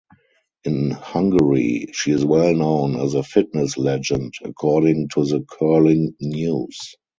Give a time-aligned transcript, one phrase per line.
[0.63, 6.95] In Hungary, she is well-known as a "fitness legend" according to The Curling News.